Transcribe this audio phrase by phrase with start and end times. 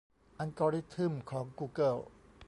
[0.39, 1.95] อัลกอริทึมของกูเกิล